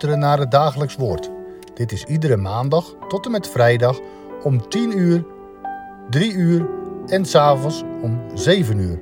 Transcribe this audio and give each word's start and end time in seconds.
luisteren 0.00 0.30
naar 0.30 0.38
het 0.38 0.50
dagelijks 0.50 0.96
woord. 0.96 1.30
Dit 1.74 1.92
is 1.92 2.04
iedere 2.04 2.36
maandag 2.36 2.94
tot 3.08 3.24
en 3.24 3.30
met 3.30 3.48
vrijdag 3.48 4.00
om 4.42 4.68
10 4.68 4.98
uur, 4.98 5.24
3 6.10 6.32
uur 6.32 6.68
en 7.06 7.24
s'avonds 7.24 7.82
om 8.02 8.20
7 8.34 8.78
uur. 8.78 9.00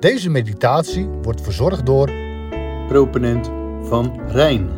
Deze 0.00 0.30
meditatie 0.30 1.06
wordt 1.06 1.40
verzorgd 1.40 1.86
door 1.86 2.10
proponent 2.88 3.50
van 3.82 4.20
Rijn. 4.26 4.70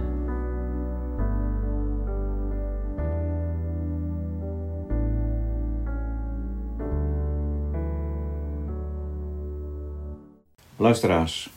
Luisteraars, 10.77 11.51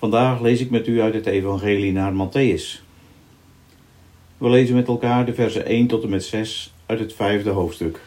vandaag 0.00 0.40
lees 0.40 0.60
ik 0.60 0.70
met 0.70 0.86
u 0.86 1.00
uit 1.00 1.14
het 1.14 1.26
Evangelie 1.26 1.92
naar 1.92 2.12
Matthäus. 2.12 2.82
We 4.38 4.48
lezen 4.48 4.74
met 4.74 4.88
elkaar 4.88 5.26
de 5.26 5.34
versen 5.34 5.66
1 5.66 5.86
tot 5.86 6.02
en 6.02 6.08
met 6.08 6.24
6 6.24 6.72
uit 6.86 6.98
het 6.98 7.12
vijfde 7.12 7.50
hoofdstuk. 7.50 8.00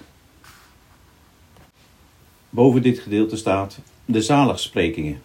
Boven 2.49 2.81
dit 2.81 2.99
gedeelte 2.99 3.35
staat 3.35 3.79
de 4.05 4.21
zaligsprekingen. 4.21 5.21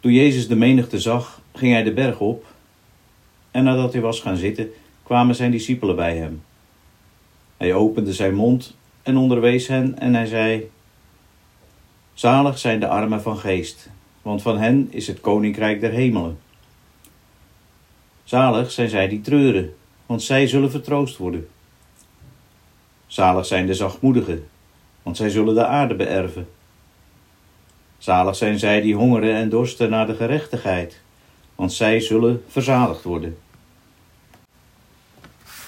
Toen 0.00 0.12
Jezus 0.12 0.48
de 0.48 0.56
menigte 0.56 1.00
zag, 1.00 1.40
ging 1.54 1.72
hij 1.72 1.82
de 1.82 1.92
berg 1.92 2.20
op. 2.20 2.46
En 3.50 3.64
nadat 3.64 3.92
hij 3.92 4.02
was 4.02 4.20
gaan 4.20 4.36
zitten, 4.36 4.70
kwamen 5.02 5.34
zijn 5.34 5.50
discipelen 5.50 5.96
bij 5.96 6.16
hem. 6.16 6.42
Hij 7.56 7.74
opende 7.74 8.12
zijn 8.12 8.34
mond 8.34 8.76
en 9.02 9.16
onderwees 9.16 9.66
hen 9.66 9.98
en 9.98 10.14
hij 10.14 10.26
zei: 10.26 10.70
Zalig 12.14 12.58
zijn 12.58 12.80
de 12.80 12.88
armen 12.88 13.22
van 13.22 13.38
geest, 13.38 13.90
want 14.22 14.42
van 14.42 14.58
hen 14.58 14.88
is 14.90 15.06
het 15.06 15.20
koninkrijk 15.20 15.80
der 15.80 15.90
hemelen. 15.90 16.38
Zalig 18.24 18.70
zijn 18.70 18.88
zij 18.88 19.08
die 19.08 19.20
treuren, 19.20 19.74
want 20.06 20.22
zij 20.22 20.46
zullen 20.46 20.70
vertroost 20.70 21.16
worden. 21.16 21.48
Zalig 23.06 23.46
zijn 23.46 23.66
de 23.66 23.74
zachtmoedigen, 23.74 24.48
want 25.02 25.16
zij 25.16 25.28
zullen 25.28 25.54
de 25.54 25.66
aarde 25.66 25.94
beërven. 25.94 26.48
Zalig 27.98 28.36
zijn 28.36 28.58
zij 28.58 28.80
die 28.80 28.94
hongeren 28.94 29.34
en 29.34 29.48
dorsten 29.48 29.90
naar 29.90 30.06
de 30.06 30.14
gerechtigheid, 30.14 31.00
want 31.54 31.72
zij 31.72 32.00
zullen 32.00 32.42
verzadigd 32.48 33.02
worden. 33.02 33.36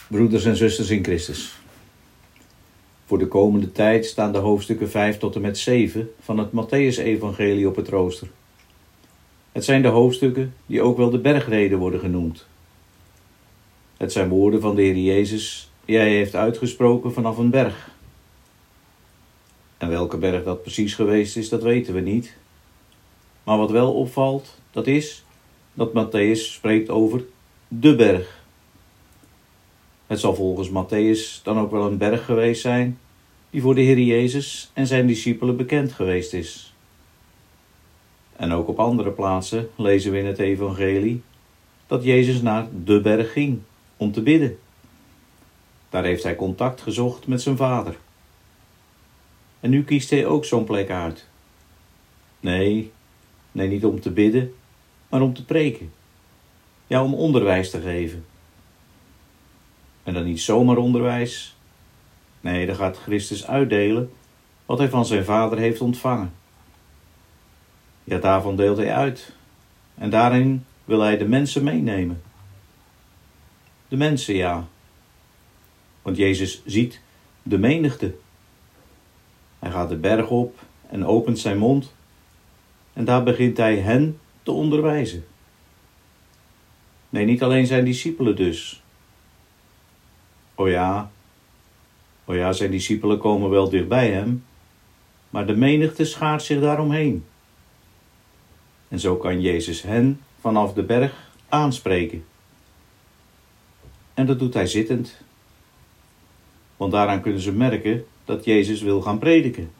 Broeders 0.06 0.44
en 0.44 0.56
zusters 0.56 0.90
in 0.90 1.04
Christus. 1.04 1.58
Voor 3.06 3.18
de 3.18 3.28
komende 3.28 3.72
tijd 3.72 4.06
staan 4.06 4.32
de 4.32 4.38
hoofdstukken 4.38 4.90
5 4.90 5.18
tot 5.18 5.34
en 5.34 5.40
met 5.40 5.58
7 5.58 6.10
van 6.20 6.38
het 6.38 6.50
Matthäus-evangelie 6.50 7.68
op 7.68 7.76
het 7.76 7.88
rooster. 7.88 8.28
Het 9.52 9.64
zijn 9.64 9.82
de 9.82 9.88
hoofdstukken 9.88 10.54
die 10.66 10.82
ook 10.82 10.96
wel 10.96 11.10
de 11.10 11.18
bergreden 11.18 11.78
worden 11.78 12.00
genoemd. 12.00 12.46
Het 13.96 14.12
zijn 14.12 14.28
woorden 14.28 14.60
van 14.60 14.74
de 14.74 14.82
Heer 14.82 14.96
Jezus 14.96 15.70
die 15.84 15.96
hij 15.96 16.10
heeft 16.10 16.34
uitgesproken 16.34 17.12
vanaf 17.12 17.38
een 17.38 17.50
berg. 17.50 17.90
En 19.78 19.88
welke 19.88 20.16
berg 20.16 20.44
dat 20.44 20.62
precies 20.62 20.94
geweest 20.94 21.36
is, 21.36 21.48
dat 21.48 21.62
weten 21.62 21.94
we 21.94 22.00
niet. 22.00 22.36
Maar 23.44 23.58
wat 23.58 23.70
wel 23.70 23.94
opvalt, 23.94 24.58
dat 24.70 24.86
is 24.86 25.24
dat 25.74 25.92
Matthäus 25.92 26.52
spreekt 26.52 26.90
over 26.90 27.24
de 27.68 27.96
berg. 27.96 28.40
Het 30.06 30.20
zal 30.20 30.34
volgens 30.34 30.68
Matthäus 30.68 31.42
dan 31.42 31.58
ook 31.58 31.70
wel 31.70 31.86
een 31.86 31.98
berg 31.98 32.24
geweest 32.24 32.60
zijn 32.60 32.98
die 33.50 33.62
voor 33.62 33.74
de 33.74 33.80
Heer 33.80 33.98
Jezus 33.98 34.70
en 34.72 34.86
zijn 34.86 35.06
discipelen 35.06 35.56
bekend 35.56 35.92
geweest 35.92 36.32
is. 36.32 36.71
En 38.36 38.52
ook 38.52 38.68
op 38.68 38.78
andere 38.78 39.10
plaatsen 39.10 39.70
lezen 39.76 40.12
we 40.12 40.18
in 40.18 40.26
het 40.26 40.38
Evangelie 40.38 41.22
dat 41.86 42.04
Jezus 42.04 42.42
naar 42.42 42.66
de 42.84 43.00
berg 43.00 43.32
ging 43.32 43.60
om 43.96 44.12
te 44.12 44.22
bidden. 44.22 44.58
Daar 45.90 46.04
heeft 46.04 46.22
hij 46.22 46.36
contact 46.36 46.80
gezocht 46.80 47.26
met 47.26 47.42
zijn 47.42 47.56
vader. 47.56 47.96
En 49.60 49.70
nu 49.70 49.84
kiest 49.84 50.10
hij 50.10 50.26
ook 50.26 50.44
zo'n 50.44 50.64
plek 50.64 50.90
uit. 50.90 51.28
Nee, 52.40 52.92
nee, 53.52 53.68
niet 53.68 53.84
om 53.84 54.00
te 54.00 54.10
bidden, 54.10 54.54
maar 55.08 55.20
om 55.20 55.34
te 55.34 55.44
preken. 55.44 55.92
Ja, 56.86 57.04
om 57.04 57.14
onderwijs 57.14 57.70
te 57.70 57.80
geven. 57.80 58.24
En 60.02 60.14
dan 60.14 60.24
niet 60.24 60.40
zomaar 60.40 60.76
onderwijs. 60.76 61.56
Nee, 62.40 62.66
dan 62.66 62.76
gaat 62.76 62.98
Christus 62.98 63.46
uitdelen 63.46 64.12
wat 64.66 64.78
hij 64.78 64.88
van 64.88 65.06
zijn 65.06 65.24
vader 65.24 65.58
heeft 65.58 65.80
ontvangen. 65.80 66.32
Ja, 68.04 68.18
daarvan 68.18 68.56
deelt 68.56 68.76
hij 68.76 68.92
uit. 68.92 69.32
En 69.94 70.10
daarin 70.10 70.64
wil 70.84 71.00
hij 71.00 71.16
de 71.16 71.28
mensen 71.28 71.64
meenemen. 71.64 72.22
De 73.88 73.96
mensen, 73.96 74.34
ja. 74.34 74.66
Want 76.02 76.16
Jezus 76.16 76.62
ziet 76.66 77.00
de 77.42 77.58
menigte. 77.58 78.14
Hij 79.58 79.70
gaat 79.70 79.88
de 79.88 79.96
berg 79.96 80.28
op 80.28 80.58
en 80.88 81.06
opent 81.06 81.38
zijn 81.38 81.58
mond. 81.58 81.92
En 82.92 83.04
daar 83.04 83.22
begint 83.22 83.56
hij 83.56 83.76
hen 83.76 84.18
te 84.42 84.50
onderwijzen. 84.50 85.24
Nee, 87.08 87.24
niet 87.24 87.42
alleen 87.42 87.66
zijn 87.66 87.84
discipelen 87.84 88.36
dus. 88.36 88.82
O 90.54 90.68
ja, 90.68 91.10
o 92.24 92.34
ja, 92.34 92.52
zijn 92.52 92.70
discipelen 92.70 93.18
komen 93.18 93.50
wel 93.50 93.68
dichtbij 93.68 94.10
hem, 94.10 94.44
maar 95.30 95.46
de 95.46 95.56
menigte 95.56 96.04
schaart 96.04 96.42
zich 96.42 96.60
daaromheen. 96.60 97.24
En 98.92 99.00
zo 99.00 99.16
kan 99.16 99.40
Jezus 99.40 99.82
hen 99.82 100.20
vanaf 100.40 100.72
de 100.72 100.82
berg 100.82 101.30
aanspreken. 101.48 102.24
En 104.14 104.26
dat 104.26 104.38
doet 104.38 104.54
hij 104.54 104.66
zittend. 104.66 105.20
Want 106.76 106.92
daaraan 106.92 107.20
kunnen 107.20 107.40
ze 107.40 107.52
merken 107.52 108.04
dat 108.24 108.44
Jezus 108.44 108.82
wil 108.82 109.02
gaan 109.02 109.18
prediken. 109.18 109.70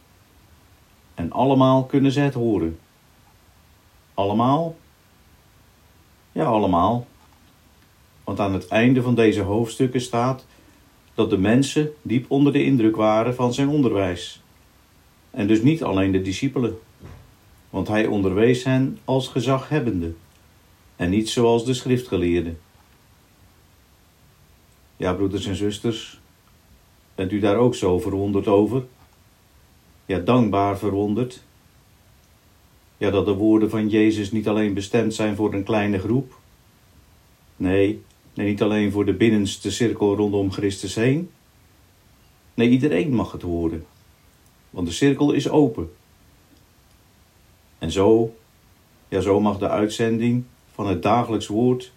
En 1.15 1.33
allemaal 1.33 1.85
kunnen 1.85 2.13
ze 2.13 2.21
het 2.21 2.35
horen. 2.35 2.79
Allemaal? 4.15 4.77
Ja, 6.33 6.45
allemaal. 6.45 7.07
Want 8.25 8.41
aan 8.41 8.53
het 8.53 8.69
einde 8.69 9.03
van 9.03 9.15
deze 9.15 9.41
hoofdstukken 9.41 10.01
staat 10.01 10.47
dat 11.15 11.31
de 11.31 11.39
mensen 11.39 11.93
diep 12.03 12.31
onder 12.31 12.53
de 12.53 12.65
indruk 12.65 12.97
waren 12.97 13.35
van 13.35 13.55
zijn 13.55 13.69
onderwijs. 13.69 14.43
En 15.31 15.47
dus 15.47 15.63
niet 15.63 15.83
alleen 15.83 16.13
de 16.13 16.23
discipelen, 16.23 16.79
want 17.73 17.89
hij 17.89 18.07
onderwees 18.07 18.65
hen 18.65 18.99
als 19.05 19.29
gezaghebbende 19.29 20.13
en 20.97 21.11
niet 21.11 21.29
zoals 21.29 21.65
de 21.65 21.75
schriftgeleerden. 21.75 22.59
Ja, 24.97 25.13
broeders 25.13 25.47
en 25.47 25.57
zusters, 25.57 26.21
bent 27.15 27.33
u 27.33 27.39
daar 27.39 27.57
ook 27.57 27.75
zo 27.75 27.99
verwonderd 27.99 28.47
over? 28.47 28.85
Ja, 30.07 30.19
dankbaar 30.19 30.79
verwonderd. 30.79 31.43
Ja, 32.97 33.11
dat 33.11 33.25
de 33.25 33.35
woorden 33.35 33.71
van 33.71 33.89
Jezus 33.89 34.33
niet 34.33 34.49
alleen 34.49 34.75
bestemd 34.75 35.15
zijn 35.15 35.37
voor 35.37 35.55
een 35.55 35.65
kleine 35.65 35.99
groep. 35.99 36.39
Nee, 37.57 38.03
nee, 38.35 38.49
niet 38.49 38.63
alleen 38.63 38.93
voor 38.93 39.05
de 39.05 39.15
binnenste 39.15 39.71
cirkel 39.71 40.17
rondom 40.17 40.53
Christus 40.53 40.95
heen. 40.95 41.31
Nee, 42.55 42.69
iedereen 42.69 43.15
mag 43.15 43.33
het 43.33 43.43
horen, 43.43 43.87
want 44.71 44.87
de 44.87 44.93
cirkel 44.93 45.33
is 45.33 45.49
open. 45.49 45.91
En 47.83 47.91
zo, 47.91 48.35
ja, 49.09 49.21
zo 49.21 49.41
mag 49.41 49.59
de 49.59 49.69
uitzending 49.69 50.45
van 50.75 50.87
het 50.87 51.03
dagelijks 51.03 51.47
woord 51.47 51.93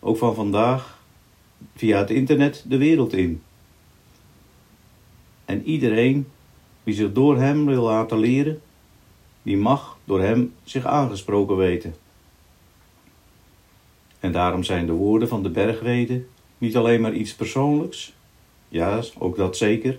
ook 0.00 0.16
van 0.16 0.34
vandaag 0.34 1.02
via 1.76 1.98
het 1.98 2.10
internet 2.10 2.64
de 2.68 2.76
wereld 2.76 3.12
in. 3.12 3.42
En 5.44 5.62
iedereen 5.62 6.26
wie 6.82 6.94
zich 6.94 7.12
door 7.12 7.38
hem 7.38 7.66
wil 7.66 7.82
laten 7.82 8.18
leren, 8.18 8.62
die 9.42 9.56
mag 9.56 9.98
door 10.04 10.20
hem 10.20 10.54
zich 10.64 10.86
aangesproken 10.86 11.56
weten. 11.56 11.94
En 14.20 14.32
daarom 14.32 14.62
zijn 14.62 14.86
de 14.86 14.92
woorden 14.92 15.28
van 15.28 15.42
de 15.42 15.50
bergreden 15.50 16.28
niet 16.58 16.76
alleen 16.76 17.00
maar 17.00 17.14
iets 17.14 17.34
persoonlijks, 17.34 18.14
ja, 18.68 19.00
ook 19.18 19.36
dat 19.36 19.56
zeker, 19.56 19.98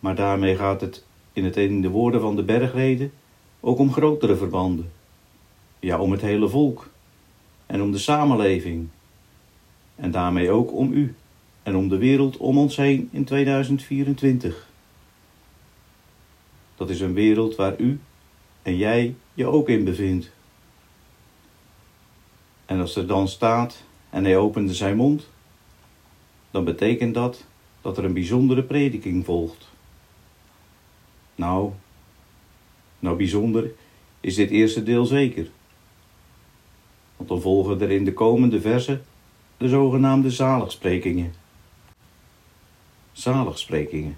maar 0.00 0.14
daarmee 0.14 0.56
gaat 0.56 0.80
het 0.80 1.04
in, 1.32 1.44
het, 1.44 1.56
in 1.56 1.80
de 1.80 1.90
woorden 1.90 2.20
van 2.20 2.36
de 2.36 2.42
bergreden 2.42 3.12
ook 3.68 3.78
om 3.78 3.92
grotere 3.92 4.36
verbanden. 4.36 4.92
Ja, 5.78 5.98
om 5.98 6.12
het 6.12 6.20
hele 6.20 6.48
volk 6.48 6.90
en 7.66 7.82
om 7.82 7.92
de 7.92 7.98
samenleving 7.98 8.88
en 9.96 10.10
daarmee 10.10 10.50
ook 10.50 10.72
om 10.72 10.92
u 10.92 11.14
en 11.62 11.76
om 11.76 11.88
de 11.88 11.96
wereld 11.96 12.36
om 12.36 12.58
ons 12.58 12.76
heen 12.76 13.08
in 13.12 13.24
2024. 13.24 14.66
Dat 16.76 16.90
is 16.90 17.00
een 17.00 17.14
wereld 17.14 17.56
waar 17.56 17.74
u 17.78 18.00
en 18.62 18.76
jij 18.76 19.14
je 19.34 19.46
ook 19.46 19.68
in 19.68 19.84
bevindt. 19.84 20.30
En 22.66 22.80
als 22.80 22.96
er 22.96 23.06
dan 23.06 23.28
staat 23.28 23.82
en 24.10 24.24
hij 24.24 24.36
opende 24.36 24.74
zijn 24.74 24.96
mond, 24.96 25.28
dan 26.50 26.64
betekent 26.64 27.14
dat 27.14 27.46
dat 27.80 27.98
er 27.98 28.04
een 28.04 28.12
bijzondere 28.12 28.62
prediking 28.62 29.24
volgt. 29.24 29.68
Nou, 31.34 31.72
nou 32.98 33.16
bijzonder 33.16 33.70
is 34.20 34.34
dit 34.34 34.50
eerste 34.50 34.82
deel 34.82 35.04
zeker. 35.04 35.48
Want 37.16 37.28
dan 37.28 37.40
volgen 37.40 37.80
er 37.80 37.90
in 37.90 38.04
de 38.04 38.12
komende 38.12 38.60
versen 38.60 39.04
de 39.56 39.68
zogenaamde 39.68 40.30
zaligsprekingen. 40.30 41.34
Zaligsprekingen. 43.12 44.16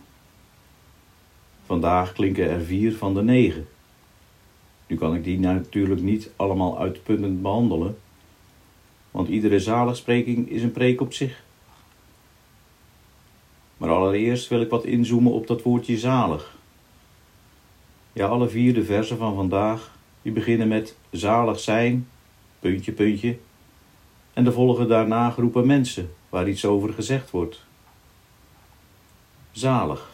Vandaag 1.67 2.13
klinken 2.13 2.51
er 2.51 2.61
vier 2.61 2.97
van 2.97 3.15
de 3.15 3.23
negen. 3.23 3.69
Nu 4.87 4.97
kan 4.97 5.15
ik 5.15 5.25
die 5.25 5.39
natuurlijk 5.39 6.01
niet 6.01 6.31
allemaal 6.37 6.79
uitputtend 6.79 7.43
behandelen, 7.43 7.99
want 9.11 9.29
iedere 9.29 9.61
zaligspreking 9.61 10.51
is 10.51 10.63
een 10.63 10.73
preek 10.73 11.01
op 11.01 11.13
zich. 11.13 11.43
Maar 13.77 13.91
allereerst 13.91 14.49
wil 14.49 14.61
ik 14.61 14.71
wat 14.71 14.85
inzoomen 14.85 15.33
op 15.33 15.47
dat 15.47 15.63
woordje 15.63 15.99
zalig. 15.99 16.59
Ja, 18.13 18.27
alle 18.27 18.49
vier 18.49 18.75
de 18.75 18.85
versen 18.85 19.19
van 19.19 19.35
vandaag, 19.35 19.99
die 20.23 20.33
beginnen 20.33 20.69
met 20.69 20.97
zalig 21.11 21.61
zijn, 21.61 22.09
puntje, 22.61 22.93
puntje, 22.93 23.39
en 24.33 24.47
er 24.47 24.53
volgen 24.53 24.89
daarna 24.89 25.31
groepen 25.31 25.67
mensen 25.67 26.13
waar 26.29 26.49
iets 26.49 26.65
over 26.65 26.93
gezegd 26.93 27.31
wordt. 27.31 27.65
Zalig. 29.53 30.11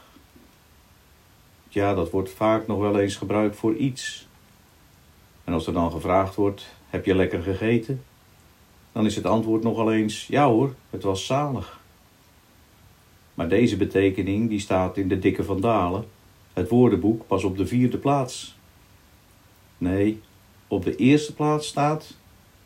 Ja, 1.69 1.95
dat 1.95 2.11
wordt 2.11 2.31
vaak 2.31 2.67
nog 2.67 2.79
wel 2.79 2.99
eens 2.99 3.17
gebruikt 3.17 3.57
voor 3.57 3.75
iets. 3.75 4.27
En 5.45 5.53
als 5.53 5.67
er 5.67 5.73
dan 5.73 5.91
gevraagd 5.91 6.35
wordt: 6.35 6.75
heb 6.89 7.05
je 7.05 7.15
lekker 7.15 7.43
gegeten? 7.43 8.03
Dan 8.93 9.07
is 9.07 9.17
het 9.17 9.27
antwoord 9.27 9.63
nogal 9.63 9.93
eens: 9.93 10.27
ja 10.27 10.47
hoor, 10.49 10.75
het 10.91 11.03
was 11.03 11.27
zalig. 11.27 11.81
Maar 13.35 13.49
deze 13.49 13.77
betekening 13.77 14.49
die 14.49 14.61
staat 14.61 14.97
in 14.97 15.09
de 15.09 15.19
dikke 15.19 15.45
van 15.45 15.61
Dalen, 15.61 16.05
het 16.57 16.69
woordenboek, 16.69 17.27
pas 17.27 17.45
op 17.45 17.57
de 17.57 17.67
vierde 17.67 17.99
plaats. 17.99 18.57
Nee, 19.79 20.21
op 20.69 20.85
de 20.85 20.97
eerste 20.97 21.35
plaats 21.35 21.67
staat 21.67 22.17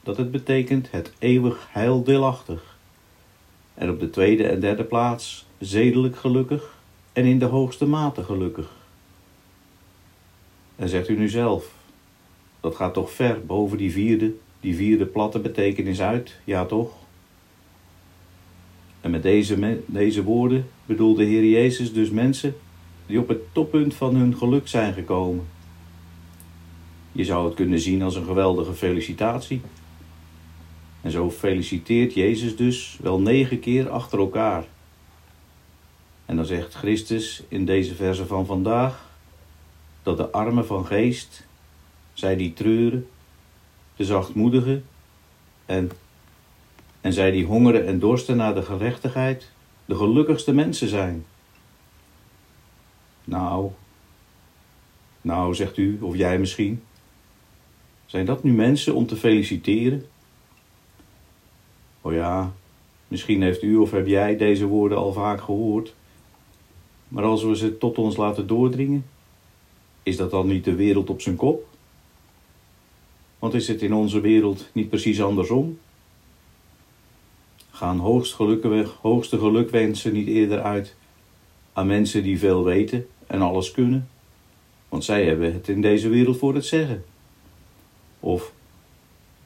dat 0.02 0.16
het 0.16 0.30
betekent 0.30 0.90
het 0.90 1.12
eeuwig 1.18 1.66
heil 1.70 2.02
deelachtig. 2.02 2.78
En 3.74 3.90
op 3.90 4.00
de 4.00 4.10
tweede 4.10 4.46
en 4.46 4.60
derde 4.60 4.84
plaats 4.84 5.46
zedelijk 5.58 6.16
gelukkig 6.16 6.78
en 7.12 7.24
in 7.24 7.38
de 7.38 7.44
hoogste 7.44 7.86
mate 7.86 8.24
gelukkig. 8.24 8.70
En 10.76 10.88
zegt 10.88 11.08
u 11.08 11.18
nu 11.18 11.28
zelf, 11.28 11.74
dat 12.60 12.74
gaat 12.74 12.94
toch 12.94 13.10
ver 13.10 13.46
boven 13.46 13.78
die 13.78 13.92
vierde, 13.92 14.34
die 14.60 14.76
vierde 14.76 15.06
platte 15.06 15.38
betekenis 15.38 16.00
uit, 16.00 16.36
ja 16.44 16.64
toch? 16.64 16.92
En 19.00 19.10
met 19.10 19.22
deze, 19.22 19.80
deze 19.86 20.22
woorden 20.22 20.68
bedoelde 20.86 21.24
de 21.24 21.30
Heer 21.30 21.44
Jezus 21.44 21.92
dus 21.92 22.10
mensen 22.10 22.54
die 23.10 23.18
op 23.18 23.28
het 23.28 23.52
toppunt 23.52 23.94
van 23.94 24.14
hun 24.14 24.36
geluk 24.36 24.68
zijn 24.68 24.94
gekomen. 24.94 25.46
Je 27.12 27.24
zou 27.24 27.46
het 27.46 27.54
kunnen 27.54 27.80
zien 27.80 28.02
als 28.02 28.14
een 28.14 28.24
geweldige 28.24 28.72
felicitatie. 28.72 29.60
En 31.00 31.10
zo 31.10 31.30
feliciteert 31.30 32.14
Jezus 32.14 32.56
dus 32.56 32.98
wel 33.02 33.20
negen 33.20 33.60
keer 33.60 33.88
achter 33.88 34.18
elkaar. 34.18 34.64
En 36.26 36.36
dan 36.36 36.44
zegt 36.44 36.74
Christus 36.74 37.42
in 37.48 37.64
deze 37.64 37.94
verse 37.94 38.26
van 38.26 38.46
vandaag 38.46 39.08
dat 40.02 40.16
de 40.16 40.30
armen 40.30 40.66
van 40.66 40.86
geest, 40.86 41.46
zij 42.12 42.36
die 42.36 42.52
treuren, 42.52 43.08
de 43.96 44.04
zachtmoedigen 44.04 44.84
en, 45.66 45.90
en 47.00 47.12
zij 47.12 47.30
die 47.30 47.44
hongeren 47.44 47.86
en 47.86 47.98
dorsten 47.98 48.36
naar 48.36 48.54
de 48.54 48.62
gerechtigheid, 48.62 49.50
de 49.84 49.94
gelukkigste 49.94 50.52
mensen 50.52 50.88
zijn. 50.88 51.24
Nou, 53.24 53.70
nou, 55.20 55.54
zegt 55.54 55.76
u, 55.76 55.98
of 56.00 56.16
jij 56.16 56.38
misschien. 56.38 56.82
Zijn 58.06 58.26
dat 58.26 58.42
nu 58.42 58.52
mensen 58.52 58.94
om 58.94 59.06
te 59.06 59.16
feliciteren? 59.16 60.06
Oh 62.00 62.12
ja, 62.12 62.52
misschien 63.08 63.42
heeft 63.42 63.62
u 63.62 63.76
of 63.76 63.90
heb 63.90 64.06
jij 64.06 64.36
deze 64.36 64.66
woorden 64.66 64.98
al 64.98 65.12
vaak 65.12 65.40
gehoord. 65.40 65.94
Maar 67.08 67.24
als 67.24 67.42
we 67.42 67.56
ze 67.56 67.78
tot 67.78 67.98
ons 67.98 68.16
laten 68.16 68.46
doordringen, 68.46 69.06
is 70.02 70.16
dat 70.16 70.30
dan 70.30 70.46
niet 70.46 70.64
de 70.64 70.74
wereld 70.74 71.10
op 71.10 71.20
zijn 71.20 71.36
kop? 71.36 71.68
Want 73.38 73.54
is 73.54 73.68
het 73.68 73.82
in 73.82 73.94
onze 73.94 74.20
wereld 74.20 74.68
niet 74.72 74.88
precies 74.88 75.22
andersom? 75.22 75.78
Gaan 77.70 77.98
hoogst 77.98 78.32
hoogste 79.00 79.38
gelukwensen 79.38 80.12
niet 80.12 80.26
eerder 80.26 80.62
uit 80.62 80.96
aan 81.80 81.86
mensen 81.86 82.22
die 82.22 82.38
veel 82.38 82.64
weten 82.64 83.06
en 83.26 83.40
alles 83.40 83.70
kunnen? 83.70 84.08
Want 84.88 85.04
zij 85.04 85.24
hebben 85.24 85.52
het 85.52 85.68
in 85.68 85.80
deze 85.80 86.08
wereld 86.08 86.38
voor 86.38 86.54
het 86.54 86.64
zeggen. 86.64 87.04
Of, 88.20 88.52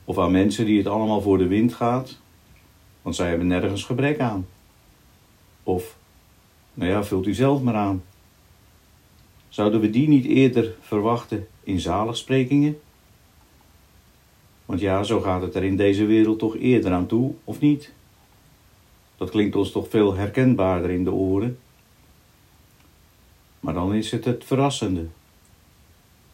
of 0.05 0.19
aan 0.19 0.31
mensen 0.31 0.65
die 0.65 0.79
het 0.79 0.87
allemaal 0.87 1.21
voor 1.21 1.39
de 1.39 1.47
wind 1.47 1.75
gaat, 1.75 2.19
want 3.03 3.17
zij 3.17 3.29
hebben 3.29 3.47
nergens 3.47 3.85
gebrek 3.85 4.19
aan. 4.21 4.47
Of, 5.63 5.97
nou 6.75 6.91
ja, 6.91 7.05
vult 7.05 7.27
u 7.27 7.35
zelf 7.35 7.63
maar 7.63 7.75
aan. 7.75 8.03
Zouden 9.49 9.81
we 9.81 9.91
die 9.91 10.09
niet 10.09 10.25
eerder 10.25 10.75
verwachten 10.81 11.47
in 11.63 11.81
zaligsprekingen? 11.81 12.81
Want 14.67 14.81
ja, 14.81 15.03
zo 15.03 15.21
gaat 15.21 15.43
het 15.43 15.55
er 15.55 15.65
in 15.65 15.77
deze 15.77 16.05
wereld 16.05 16.39
toch 16.39 16.57
eerder 16.57 16.93
aan 16.93 17.07
toe, 17.07 17.35
of 17.45 17.61
niet? 17.61 17.93
Dat 19.17 19.31
klinkt 19.31 19.57
ons 19.57 19.73
toch 19.73 19.89
veel 19.89 20.15
herkenbaarder 20.15 20.91
in 20.91 21.05
de 21.05 21.13
oren. 21.13 21.59
Maar 23.65 23.75
dan 23.75 23.95
is 23.95 24.11
het 24.11 24.25
het 24.25 24.45
verrassende 24.45 25.07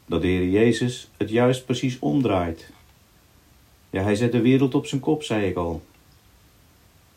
dat 0.06 0.20
de 0.20 0.26
Heer 0.26 0.48
Jezus 0.48 1.08
het 1.16 1.30
juist 1.30 1.64
precies 1.64 1.98
omdraait. 1.98 2.70
Ja, 3.90 4.02
hij 4.02 4.14
zet 4.14 4.32
de 4.32 4.40
wereld 4.40 4.74
op 4.74 4.86
zijn 4.86 5.00
kop, 5.00 5.22
zei 5.22 5.46
ik 5.46 5.56
al. 5.56 5.82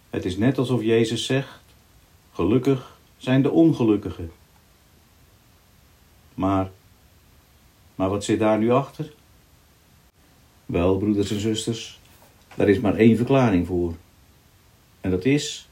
Het 0.10 0.26
is 0.26 0.38
net 0.38 0.58
alsof 0.58 0.82
Jezus 0.82 1.26
zegt: 1.26 1.60
Gelukkig 2.32 2.98
zijn 3.18 3.42
de 3.42 3.52
ongelukkigen. 3.52 4.32
Maar, 6.34 6.72
maar 7.96 8.10
wat 8.10 8.24
zit 8.24 8.40
daar 8.40 8.60
nu 8.60 8.72
achter? 8.72 9.14
Wel, 10.66 10.98
broeders 10.98 11.32
en 11.32 11.40
zusters, 11.40 12.00
daar 12.56 12.70
is 12.70 12.80
maar 12.80 12.96
één 12.96 13.18
verklaring 13.18 13.68
voor. 13.68 13.96
En 15.02 15.12
dat 15.12 15.26
is 15.26 15.68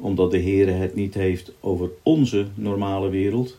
omdat 0.00 0.30
de 0.30 0.38
Heer 0.38 0.76
het 0.76 0.94
niet 0.94 1.14
heeft 1.14 1.52
over 1.60 1.90
onze 2.02 2.46
normale 2.54 3.08
wereld. 3.08 3.58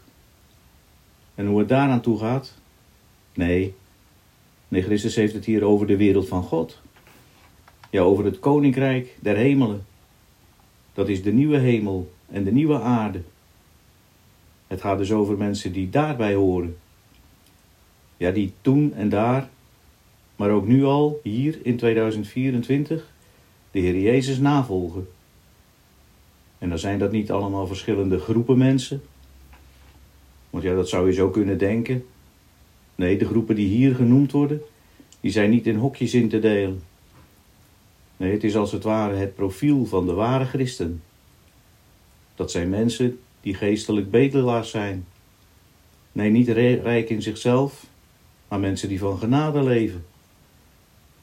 En 1.35 1.45
hoe 1.45 1.59
het 1.59 1.69
daaraan 1.69 2.01
toe 2.01 2.19
gaat? 2.19 2.53
Nee, 3.33 3.73
nee, 4.67 4.81
Christus 4.81 5.15
heeft 5.15 5.33
het 5.33 5.45
hier 5.45 5.63
over 5.63 5.87
de 5.87 5.97
wereld 5.97 6.27
van 6.27 6.43
God. 6.43 6.81
Ja, 7.89 8.01
over 8.01 8.25
het 8.25 8.39
koninkrijk 8.39 9.17
der 9.19 9.35
hemelen. 9.35 9.85
Dat 10.93 11.09
is 11.09 11.23
de 11.23 11.31
nieuwe 11.31 11.57
hemel 11.57 12.11
en 12.27 12.43
de 12.43 12.51
nieuwe 12.51 12.79
aarde. 12.79 13.21
Het 14.67 14.81
gaat 14.81 14.97
dus 14.97 15.11
over 15.11 15.37
mensen 15.37 15.71
die 15.71 15.89
daarbij 15.89 16.33
horen. 16.33 16.77
Ja, 18.17 18.31
die 18.31 18.53
toen 18.61 18.93
en 18.93 19.09
daar, 19.09 19.49
maar 20.35 20.49
ook 20.49 20.67
nu 20.67 20.83
al, 20.83 21.19
hier 21.23 21.59
in 21.63 21.77
2024, 21.77 23.11
de 23.71 23.79
Heer 23.79 23.99
Jezus 23.99 24.39
navolgen. 24.39 25.07
En 26.59 26.69
dan 26.69 26.79
zijn 26.79 26.99
dat 26.99 27.11
niet 27.11 27.31
allemaal 27.31 27.67
verschillende 27.67 28.19
groepen 28.19 28.57
mensen. 28.57 29.01
Want 30.49 30.63
ja, 30.63 30.75
dat 30.75 30.89
zou 30.89 31.07
je 31.07 31.13
zo 31.13 31.29
kunnen 31.29 31.57
denken. 31.57 32.05
Nee, 32.95 33.17
de 33.17 33.25
groepen 33.25 33.55
die 33.55 33.67
hier 33.67 33.95
genoemd 33.95 34.31
worden, 34.31 34.61
die 35.19 35.31
zijn 35.31 35.49
niet 35.49 35.67
in 35.67 35.75
hokjes 35.75 36.13
in 36.13 36.29
te 36.29 36.39
delen. 36.39 36.81
Nee, 38.17 38.31
het 38.31 38.43
is 38.43 38.55
als 38.55 38.71
het 38.71 38.83
ware 38.83 39.15
het 39.15 39.35
profiel 39.35 39.85
van 39.85 40.05
de 40.05 40.13
ware 40.13 40.45
christen. 40.45 41.01
Dat 42.35 42.51
zijn 42.51 42.69
mensen 42.69 43.19
die 43.41 43.53
geestelijk 43.53 44.11
bedelaars 44.11 44.69
zijn. 44.69 45.05
Nee, 46.11 46.29
niet 46.29 46.47
rijk 46.47 47.09
in 47.09 47.21
zichzelf, 47.21 47.85
maar 48.47 48.59
mensen 48.59 48.89
die 48.89 48.99
van 48.99 49.17
genade 49.17 49.63
leven. 49.63 50.05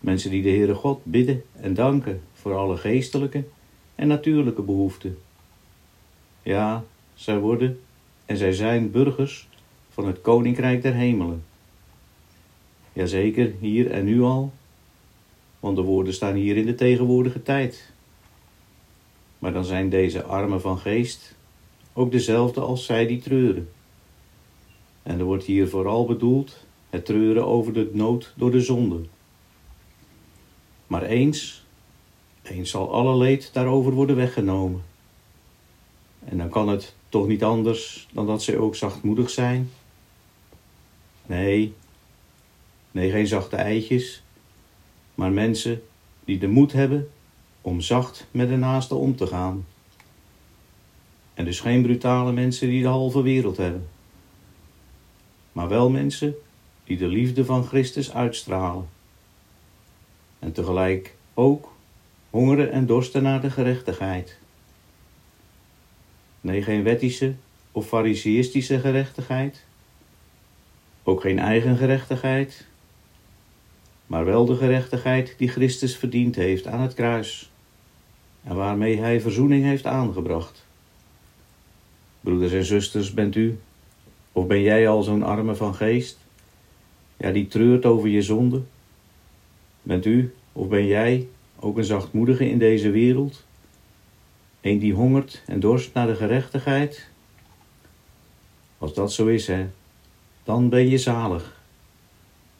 Mensen 0.00 0.30
die 0.30 0.42
de 0.42 0.50
Heere 0.50 0.74
God 0.74 1.04
bidden 1.04 1.42
en 1.52 1.74
danken 1.74 2.22
voor 2.32 2.54
alle 2.54 2.76
geestelijke 2.76 3.44
en 3.94 4.08
natuurlijke 4.08 4.62
behoeften. 4.62 5.18
Ja, 6.46 6.84
zij 7.14 7.38
worden 7.38 7.80
en 8.26 8.36
zij 8.36 8.52
zijn 8.52 8.90
burgers 8.90 9.48
van 9.90 10.06
het 10.06 10.20
Koninkrijk 10.20 10.82
der 10.82 10.94
Hemelen. 10.94 11.44
Jazeker, 12.92 13.54
hier 13.60 13.90
en 13.90 14.04
nu 14.04 14.22
al, 14.22 14.52
want 15.60 15.76
de 15.76 15.82
woorden 15.82 16.14
staan 16.14 16.34
hier 16.34 16.56
in 16.56 16.66
de 16.66 16.74
tegenwoordige 16.74 17.42
tijd. 17.42 17.92
Maar 19.38 19.52
dan 19.52 19.64
zijn 19.64 19.88
deze 19.88 20.22
armen 20.22 20.60
van 20.60 20.78
geest 20.78 21.34
ook 21.92 22.12
dezelfde 22.12 22.60
als 22.60 22.84
zij 22.84 23.06
die 23.06 23.20
treuren. 23.20 23.68
En 25.02 25.18
er 25.18 25.24
wordt 25.24 25.44
hier 25.44 25.68
vooral 25.68 26.06
bedoeld 26.06 26.64
het 26.90 27.04
treuren 27.04 27.46
over 27.46 27.72
de 27.72 27.90
nood 27.92 28.32
door 28.36 28.50
de 28.50 28.60
zonde. 28.60 29.00
Maar 30.86 31.02
eens, 31.02 31.64
eens 32.42 32.70
zal 32.70 32.92
alle 32.92 33.16
leed 33.16 33.50
daarover 33.52 33.92
worden 33.92 34.16
weggenomen. 34.16 34.94
En 36.28 36.38
dan 36.38 36.48
kan 36.48 36.68
het 36.68 36.94
toch 37.08 37.26
niet 37.26 37.44
anders 37.44 38.08
dan 38.12 38.26
dat 38.26 38.42
zij 38.42 38.56
ook 38.56 38.76
zachtmoedig 38.76 39.30
zijn? 39.30 39.70
Nee, 41.26 41.74
nee, 42.90 43.10
geen 43.10 43.26
zachte 43.26 43.56
eitjes, 43.56 44.22
maar 45.14 45.32
mensen 45.32 45.82
die 46.24 46.38
de 46.38 46.48
moed 46.48 46.72
hebben 46.72 47.10
om 47.60 47.80
zacht 47.80 48.26
met 48.30 48.48
de 48.48 48.56
naaste 48.56 48.94
om 48.94 49.16
te 49.16 49.26
gaan. 49.26 49.66
En 51.34 51.44
dus 51.44 51.60
geen 51.60 51.82
brutale 51.82 52.32
mensen 52.32 52.68
die 52.68 52.82
de 52.82 52.88
halve 52.88 53.22
wereld 53.22 53.56
hebben. 53.56 53.88
Maar 55.52 55.68
wel 55.68 55.90
mensen 55.90 56.34
die 56.84 56.96
de 56.96 57.06
liefde 57.06 57.44
van 57.44 57.64
Christus 57.64 58.12
uitstralen. 58.12 58.88
En 60.38 60.52
tegelijk 60.52 61.14
ook 61.34 61.72
hongeren 62.30 62.72
en 62.72 62.86
dorsten 62.86 63.22
naar 63.22 63.40
de 63.40 63.50
gerechtigheid. 63.50 64.38
Nee, 66.46 66.62
geen 66.62 66.82
wettische 66.82 67.34
of 67.72 67.86
fariseïstische 67.86 68.78
gerechtigheid. 68.78 69.64
Ook 71.02 71.20
geen 71.20 71.38
eigen 71.38 71.76
gerechtigheid. 71.76 72.66
Maar 74.06 74.24
wel 74.24 74.44
de 74.44 74.56
gerechtigheid 74.56 75.34
die 75.38 75.48
Christus 75.48 75.96
verdiend 75.96 76.36
heeft 76.36 76.66
aan 76.66 76.80
het 76.80 76.94
kruis. 76.94 77.50
En 78.44 78.56
waarmee 78.56 78.98
hij 78.98 79.20
verzoening 79.20 79.64
heeft 79.64 79.86
aangebracht. 79.86 80.66
Broeders 82.20 82.52
en 82.52 82.64
zusters, 82.64 83.14
bent 83.14 83.34
u, 83.34 83.58
of 84.32 84.46
ben 84.46 84.62
jij 84.62 84.88
al 84.88 85.02
zo'n 85.02 85.22
arme 85.22 85.54
van 85.54 85.74
geest? 85.74 86.18
Ja, 87.16 87.30
die 87.30 87.46
treurt 87.46 87.84
over 87.84 88.08
je 88.08 88.22
zonde. 88.22 88.62
Bent 89.82 90.04
u, 90.04 90.34
of 90.52 90.68
ben 90.68 90.86
jij 90.86 91.26
ook 91.58 91.76
een 91.76 91.84
zachtmoedige 91.84 92.48
in 92.48 92.58
deze 92.58 92.90
wereld? 92.90 93.45
Een 94.66 94.78
die 94.78 94.94
hongert 94.94 95.42
en 95.46 95.60
dorst 95.60 95.94
naar 95.94 96.06
de 96.06 96.14
gerechtigheid? 96.14 97.08
Als 98.78 98.94
dat 98.94 99.12
zo 99.12 99.26
is, 99.26 99.46
hè, 99.46 99.66
dan 100.44 100.68
ben 100.68 100.88
je 100.88 100.98
zalig. 100.98 101.60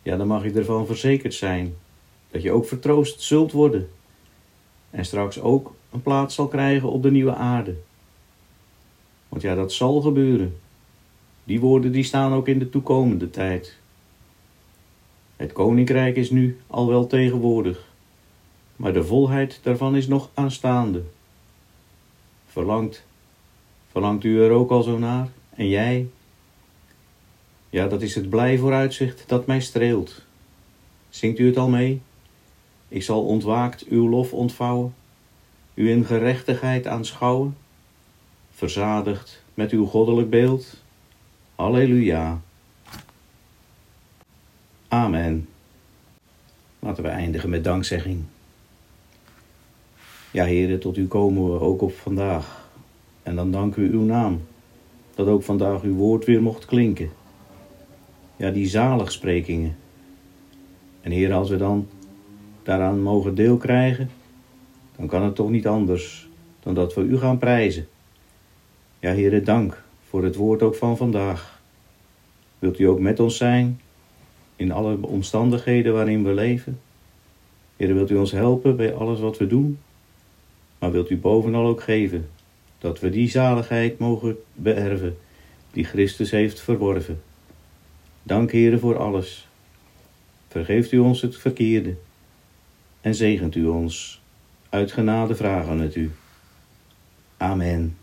Ja, 0.03 0.17
dan 0.17 0.27
mag 0.27 0.45
je 0.45 0.53
ervan 0.53 0.87
verzekerd 0.87 1.35
zijn 1.35 1.75
dat 2.31 2.43
je 2.43 2.53
ook 2.53 2.67
vertroost 2.67 3.21
zult 3.21 3.53
worden 3.53 3.89
en 4.91 5.05
straks 5.05 5.41
ook 5.41 5.75
een 5.93 6.03
plaats 6.03 6.35
zal 6.35 6.49
krijgen 6.49 6.91
op 6.91 7.03
de 7.03 7.11
nieuwe 7.11 7.35
aarde. 7.35 7.75
Want 9.29 9.43
ja, 9.43 9.55
dat 9.55 9.73
zal 9.73 10.01
gebeuren. 10.01 10.57
Die 11.45 11.61
woorden 11.61 11.93
die 11.93 12.05
staan 12.05 12.33
ook 12.33 12.49
in 12.49 12.59
de 12.59 12.71
toekomende 12.71 13.31
tijd. 13.31 13.77
Het 15.37 15.53
koninkrijk 15.53 16.17
is 16.17 16.31
nu 16.31 16.61
al 16.67 16.89
wel 16.89 17.07
tegenwoordig, 17.07 17.89
maar 18.77 18.93
de 18.93 19.05
volheid 19.05 19.61
daarvan 19.63 19.97
is 19.97 20.07
nog 20.07 20.31
aanstaande. 20.35 21.03
Verlangt, 22.57 23.05
verlangt 23.91 24.25
u 24.25 24.43
er 24.43 24.51
ook 24.51 24.71
al 24.71 24.83
zo 24.83 24.99
naar? 24.99 25.29
En 25.55 25.69
jij? 25.69 26.09
Ja, 27.71 27.89
dat 27.89 28.03
is 28.03 28.15
het 28.15 28.31
blij 28.31 28.59
vooruitzicht 28.59 29.29
dat 29.29 29.47
mij 29.47 29.61
streelt. 29.61 30.23
Zingt 31.09 31.39
u 31.39 31.47
het 31.47 31.57
al 31.57 31.69
mee? 31.69 32.01
Ik 32.89 33.03
zal 33.03 33.27
ontwaakt 33.27 33.85
uw 33.85 34.09
lof 34.09 34.33
ontvouwen, 34.33 34.95
u 35.75 35.91
in 35.91 36.05
gerechtigheid 36.05 36.87
aanschouwen, 36.87 37.57
verzadigd 38.51 39.43
met 39.55 39.71
uw 39.71 39.87
goddelijk 39.87 40.31
beeld. 40.31 40.83
Halleluja. 41.55 42.41
Amen. 44.89 45.49
Laten 46.79 47.03
we 47.03 47.09
eindigen 47.09 47.51
met 47.51 47.65
dankzegging. 47.65 48.25
Ja, 50.37 50.45
heren, 50.45 50.81
tot 50.81 50.97
u 50.97 51.07
komen 51.07 51.53
we 51.53 51.61
ook 51.61 51.83
op 51.83 51.95
vandaag. 51.95 52.71
En 53.23 53.37
dan 53.37 53.51
danken 53.51 53.83
we 53.83 53.89
uw 53.89 54.03
naam, 54.03 54.41
dat 55.15 55.27
ook 55.27 55.43
vandaag 55.43 55.83
uw 55.83 55.95
woord 55.95 56.25
weer 56.25 56.43
mocht 56.43 56.65
klinken. 56.65 57.11
Ja, 58.37 58.51
die 58.51 58.67
zaligsprekingen. 58.67 59.77
En 61.01 61.11
heren, 61.11 61.37
als 61.37 61.51
we 61.51 61.57
dan 61.57 61.89
daaraan 62.63 63.03
mogen 63.03 63.35
deel 63.35 63.57
krijgen, 63.57 64.11
dan 64.97 65.07
kan 65.07 65.23
het 65.23 65.35
toch 65.35 65.51
niet 65.51 65.67
anders 65.67 66.29
dan 66.61 66.75
dat 66.75 66.95
we 66.95 67.01
u 67.01 67.19
gaan 67.19 67.39
prijzen. 67.39 67.89
Ja, 68.99 69.13
heren, 69.13 69.45
dank 69.45 69.83
voor 70.09 70.25
het 70.25 70.37
woord 70.37 70.63
ook 70.63 70.75
van 70.75 70.97
vandaag. 70.97 71.61
Wilt 72.59 72.79
u 72.79 72.85
ook 72.85 73.01
met 73.01 73.21
ons 73.21 73.37
zijn 73.37 73.81
in 74.57 74.73
alle 74.73 74.99
omstandigheden 75.01 75.93
waarin 75.93 76.25
we 76.25 76.35
leven? 76.35 76.81
Heren, 77.77 77.95
wilt 77.95 78.11
u 78.11 78.17
ons 78.17 78.33
helpen 78.33 78.77
bij 78.77 78.95
alles 78.95 79.21
wat 79.21 79.39
we 79.39 79.47
doen? 79.47 79.79
Maar 80.87 80.95
wilt 80.95 81.11
u 81.11 81.19
bovenal 81.19 81.67
ook 81.67 81.83
geven 81.83 82.29
dat 82.79 83.01
we 83.01 83.11
die 83.11 83.31
zaligheid 83.31 83.99
mogen 83.99 84.37
beërven 84.53 85.19
die 85.73 85.85
Christus 85.85 86.31
heeft 86.31 86.61
verworven. 86.61 87.23
Dank, 88.23 88.53
Heren, 88.53 88.81
voor 88.81 88.99
alles. 88.99 89.49
Vergeeft 90.49 90.93
u 90.93 90.99
ons 90.99 91.23
het 91.23 91.37
verkeerde 91.37 91.97
en 93.01 93.15
zegent 93.15 93.55
u 93.55 93.67
ons. 93.67 94.23
Uit 94.69 94.93
genade 94.93 95.35
vragen 95.35 95.79
het 95.79 95.95
u. 95.95 96.11
Amen. 97.37 97.97